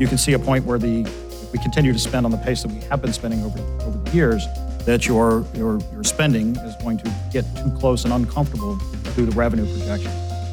[0.00, 2.62] you can see a point where the if we continue to spend on the pace
[2.62, 4.46] that we have been spending over over the years,
[4.86, 8.78] that your your your spending is going to get too close and uncomfortable
[9.14, 10.10] to the revenue projection.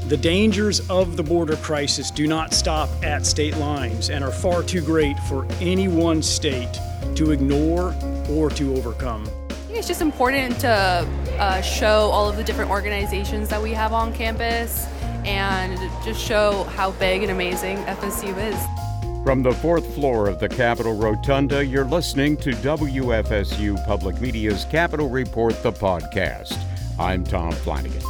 [0.10, 4.64] The dangers of the border crisis do not stop at state lines and are far
[4.64, 6.80] too great for any one state
[7.16, 7.96] to ignore
[8.30, 9.24] or to overcome.
[9.50, 10.70] I think it's just important to
[11.40, 14.88] uh, show all of the different organizations that we have on campus
[15.26, 18.87] and just show how big and amazing FSU is.
[19.28, 25.10] From the fourth floor of the Capitol Rotunda, you're listening to WFSU Public Media's Capitol
[25.10, 26.58] Report, the podcast.
[26.98, 28.02] I'm Tom Flanagan.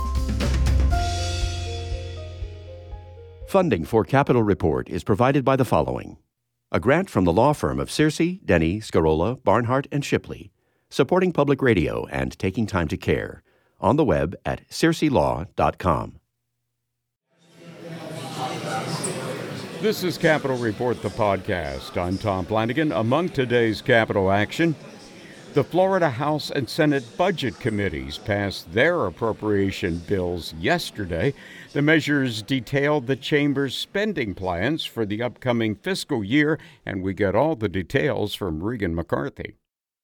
[3.47, 6.17] Funding for Capitol Report is provided by the following
[6.71, 10.51] a grant from the law firm of Searcy, Denny, Scarola, Barnhart, and Shipley,
[10.91, 13.41] supporting public radio and taking time to care.
[13.79, 16.19] On the web at searcylaw.com.
[19.81, 22.01] This is Capitol Report, the podcast.
[22.01, 22.91] I'm Tom Flanagan.
[22.91, 24.75] Among today's Capitol action,
[25.53, 31.31] the Florida House and Senate Budget Committees passed their appropriation bills yesterday.
[31.73, 37.35] The measures detailed the chamber's spending plans for the upcoming fiscal year, and we get
[37.35, 39.57] all the details from Regan McCarthy.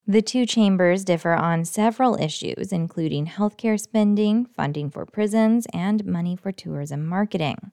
[0.05, 6.35] The two chambers differ on several issues, including healthcare spending, funding for prisons, and money
[6.35, 7.71] for tourism marketing.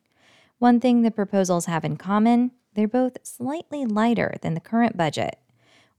[0.60, 5.38] One thing the proposals have in common they're both slightly lighter than the current budget.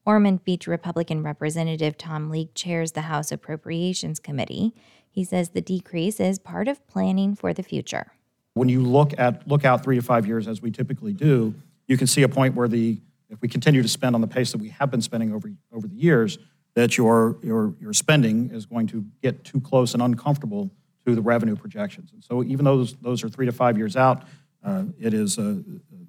[0.06, 4.76] Ormond Beach Republican Representative Tom Leek chairs the House Appropriations Committee.
[5.10, 8.12] He says the decrease is part of planning for the future.
[8.54, 11.56] When you look at look out three to five years, as we typically do,
[11.88, 14.52] you can see a point where the if we continue to spend on the pace
[14.52, 16.38] that we have been spending over over the years,
[16.76, 20.70] that your your your spending is going to get too close and uncomfortable
[21.06, 22.12] to the revenue projections.
[22.14, 24.24] And so, even though those, those are three to five years out,
[24.64, 25.56] uh, it is uh,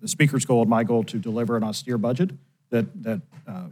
[0.01, 2.31] the speaker's goal and my goal to deliver an austere budget
[2.71, 3.67] that that uh,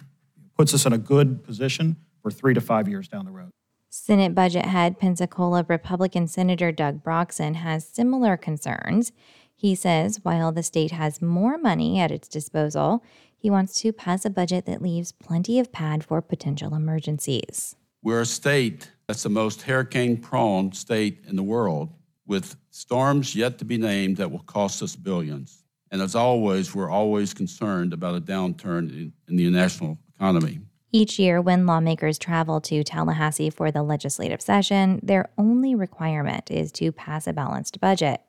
[0.57, 3.51] puts us in a good position for three to five years down the road.
[3.89, 9.13] Senate budget head Pensacola Republican Senator Doug Broxson has similar concerns.
[9.57, 13.03] He says while the state has more money at its disposal,
[13.37, 17.75] he wants to pass a budget that leaves plenty of pad for potential emergencies.
[18.03, 21.91] We're a state that's the most hurricane prone state in the world,
[22.31, 25.65] with storms yet to be named that will cost us billions.
[25.91, 30.61] And as always, we're always concerned about a downturn in, in the national economy.
[30.93, 36.71] Each year, when lawmakers travel to Tallahassee for the legislative session, their only requirement is
[36.73, 38.21] to pass a balanced budget.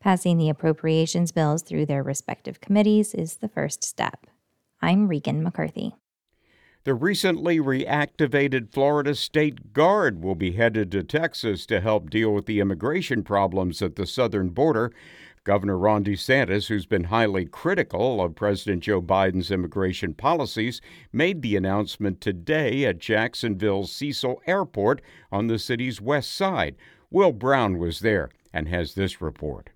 [0.00, 4.26] Passing the appropriations bills through their respective committees is the first step.
[4.80, 5.94] I'm Regan McCarthy.
[6.84, 12.44] The recently reactivated Florida State Guard will be headed to Texas to help deal with
[12.44, 14.92] the immigration problems at the southern border.
[15.44, 21.56] Governor Ron DeSantis, who's been highly critical of President Joe Biden's immigration policies, made the
[21.56, 25.00] announcement today at Jacksonville's Cecil Airport
[25.32, 26.76] on the city's west side.
[27.10, 29.70] Will Brown was there and has this report.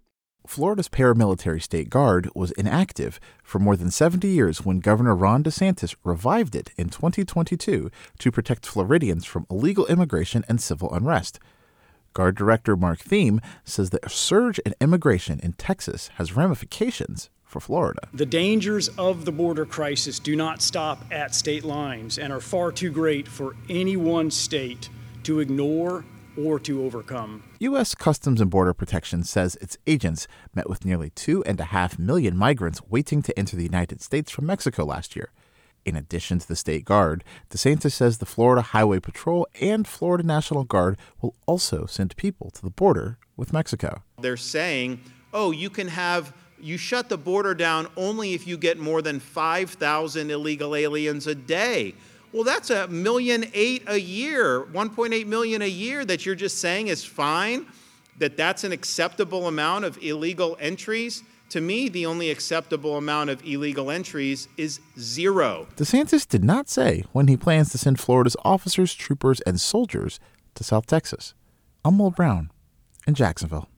[0.49, 5.95] Florida's paramilitary state guard was inactive for more than 70 years when Governor Ron DeSantis
[6.05, 11.39] revived it in 2022 to protect Floridians from illegal immigration and civil unrest.
[12.15, 17.61] Guard Director Mark Thieme says that the surge in immigration in Texas has ramifications for
[17.61, 18.09] Florida.
[18.15, 22.73] The dangers of the border crisis do not stop at state lines and are far
[22.73, 24.89] too great for any one state
[25.25, 26.07] to ignore
[26.45, 27.43] or to overcome.
[27.61, 27.95] U.S.
[27.95, 32.37] Customs and Border Protection says its agents met with nearly two and a half million
[32.37, 35.31] migrants waiting to enter the United States from Mexico last year.
[35.85, 40.65] In addition to the state guard, DeSantis says the Florida Highway Patrol and Florida National
[40.65, 44.03] Guard will also send people to the border with Mexico.
[44.21, 45.01] They're saying,
[45.33, 49.19] oh, you can have, you shut the border down only if you get more than
[49.19, 51.95] 5,000 illegal aliens a day.
[52.33, 56.89] Well, that's a million eight a year, 1.8 million a year that you're just saying
[56.89, 57.67] is fine,
[58.19, 61.23] that that's an acceptable amount of illegal entries.
[61.51, 65.67] To me, the only acceptable amount of illegal entries is zero.
[65.77, 70.21] DeSantis did not say when he plans to send Florida's officers, troopers, and soldiers
[70.55, 71.33] to South Texas.
[71.85, 72.51] I'm Will Brown
[73.07, 73.69] in Jacksonville.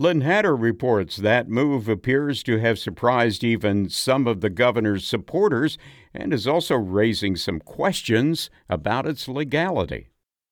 [0.00, 5.76] Lynn Hatter reports that move appears to have surprised even some of the governor's supporters
[6.14, 10.08] and is also raising some questions about its legality.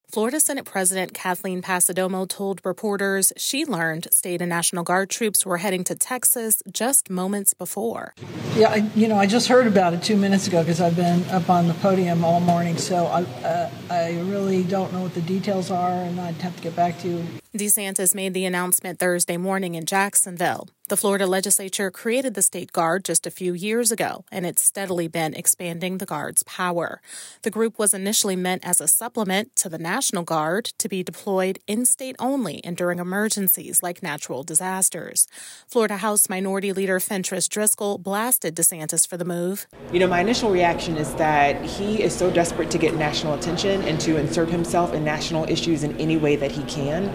[0.06, 5.58] Florida Senate President Kathleen Passidomo told reporters she learned state and National Guard troops were
[5.58, 8.14] heading to Texas just moments before.
[8.54, 11.24] Yeah, I, you know, I just heard about it two minutes ago because I've been
[11.30, 15.22] up on the podium all morning, so I, uh, I really don't know what the
[15.22, 17.26] details are, and I'd have to get back to you.
[17.56, 20.68] DeSantis made the announcement Thursday morning in Jacksonville.
[20.88, 25.08] The Florida legislature created the state guard just a few years ago, and it's steadily
[25.08, 27.00] been expanding the guard's power.
[27.42, 31.58] The group was initially meant as a supplement to the National Guard to be deployed
[31.66, 35.26] in state only and during emergencies like natural disasters.
[35.66, 39.66] Florida House Minority Leader Fentrice Driskell blasted DeSantis for the move.
[39.92, 43.82] You know, my initial reaction is that he is so desperate to get national attention
[43.82, 47.10] and to insert himself in national issues in any way that he can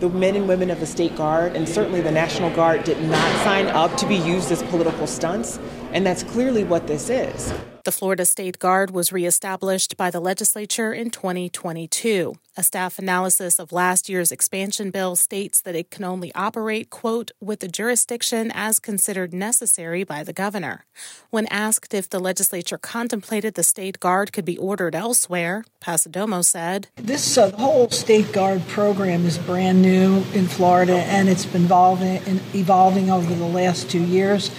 [0.00, 3.44] the men and women of the State Guard and certainly the National Guard did not
[3.44, 5.58] sign up to be used as political stunts,
[5.92, 7.52] and that's clearly what this is.
[7.84, 12.34] The Florida State Guard was reestablished by the legislature in 2022.
[12.56, 17.32] A staff analysis of last year's expansion bill states that it can only operate, quote,
[17.40, 20.84] with the jurisdiction as considered necessary by the governor.
[21.30, 26.86] When asked if the legislature contemplated the State Guard could be ordered elsewhere, Passidomo said,
[26.94, 32.22] This uh, whole State Guard program is brand new in Florida, and it's been evolving,
[32.54, 34.52] evolving over the last two years.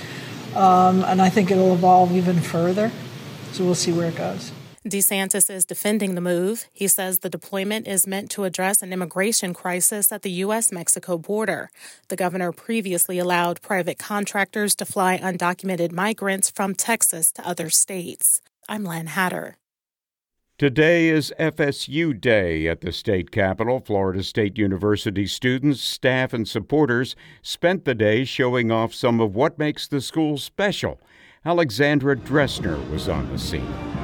[0.53, 2.91] Um, and I think it'll evolve even further.
[3.53, 4.51] So we'll see where it goes.
[4.85, 6.65] DeSantis is defending the move.
[6.71, 10.71] He says the deployment is meant to address an immigration crisis at the U.S.
[10.71, 11.71] Mexico border.
[12.09, 18.41] The governor previously allowed private contractors to fly undocumented migrants from Texas to other states.
[18.69, 19.57] I'm Lynn Hatter.
[20.59, 23.79] Today is FSU Day at the state capitol.
[23.79, 29.57] Florida State University students, staff, and supporters spent the day showing off some of what
[29.57, 31.01] makes the school special.
[31.43, 33.94] Alexandra Dressner was on the scene.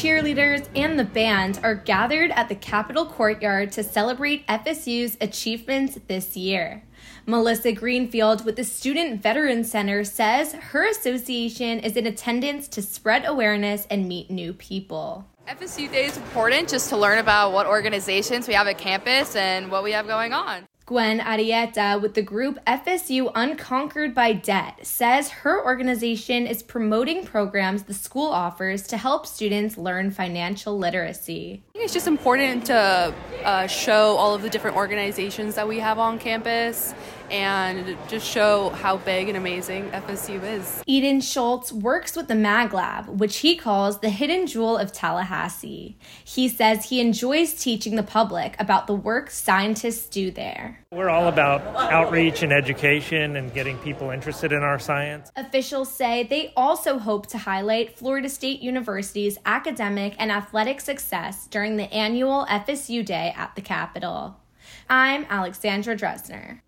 [0.00, 6.38] Cheerleaders, and the band are gathered at the Capitol courtyard to celebrate FSU's achievements this
[6.38, 6.82] year.
[7.26, 13.26] Melissa Greenfield with the Student Veteran Center says her association is in attendance to spread
[13.26, 15.26] awareness and meet new people.
[15.46, 19.70] FSU Day is important just to learn about what organizations we have at campus and
[19.70, 20.64] what we have going on.
[20.90, 27.84] Gwen Arieta with the group FSU Unconquered by Debt says her organization is promoting programs
[27.84, 31.62] the school offers to help students learn financial literacy.
[31.68, 33.14] I think it's just important to
[33.44, 36.92] uh, show all of the different organizations that we have on campus
[37.30, 40.82] and just show how big and amazing FSU is.
[40.86, 45.96] Eden Schultz works with the Mag Lab, which he calls the hidden jewel of Tallahassee.
[46.24, 50.84] He says he enjoys teaching the public about the work scientists do there.
[50.92, 51.60] We're all about
[51.92, 55.30] outreach and education and getting people interested in our science.
[55.36, 61.76] Officials say they also hope to highlight Florida State University's academic and athletic success during
[61.76, 64.40] the annual FSU Day at the Capitol.
[64.88, 66.60] I'm Alexandra Dressner.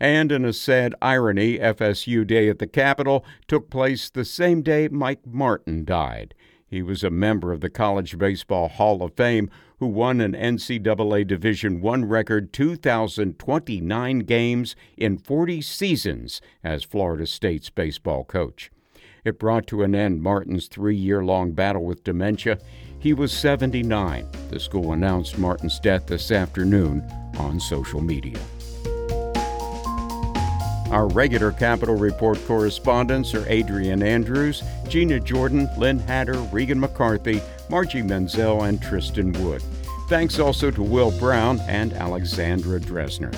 [0.00, 4.88] And in a sad irony, FSU Day at the Capitol took place the same day
[4.88, 6.34] Mike Martin died.
[6.66, 9.48] He was a member of the College Baseball Hall of Fame
[9.78, 17.70] who won an NCAA Division I record 2,029 games in 40 seasons as Florida State's
[17.70, 18.70] baseball coach.
[19.24, 22.58] It brought to an end Martin's three year long battle with dementia.
[22.98, 24.26] He was 79.
[24.50, 27.02] The school announced Martin's death this afternoon
[27.38, 28.38] on social media.
[30.94, 38.00] Our regular Capitol Report correspondents are Adrian Andrews, Gina Jordan, Lynn Hatter, Regan McCarthy, Margie
[38.00, 39.60] Menzel, and Tristan Wood.
[40.08, 43.36] Thanks also to Will Brown and Alexandra Dressner.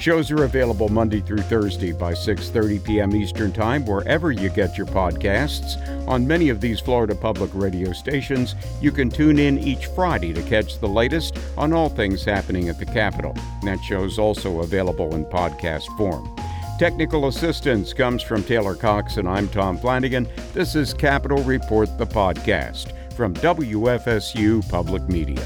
[0.00, 3.14] Shows are available Monday through Thursday by 6:30 p.m.
[3.14, 5.78] Eastern Time wherever you get your podcasts.
[6.08, 10.42] On many of these Florida public radio stations, you can tune in each Friday to
[10.42, 13.36] catch the latest on all things happening at the Capitol.
[13.62, 16.37] That show's also available in podcast form.
[16.78, 20.28] Technical assistance comes from Taylor Cox, and I'm Tom Flanagan.
[20.54, 25.44] This is Capital Report, the podcast from WFSU Public Media.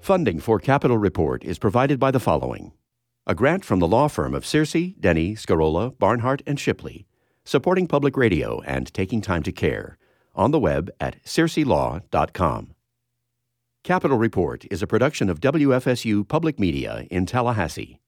[0.00, 2.70] Funding for Capital Report is provided by the following
[3.26, 7.08] a grant from the law firm of Searcy, Denny, Scarola, Barnhart, and Shipley,
[7.44, 9.98] supporting public radio and taking time to care.
[10.36, 12.76] On the web at searcylaw.com.
[13.84, 18.00] Capitol Report is a production of WFSU Public Media in Tallahassee.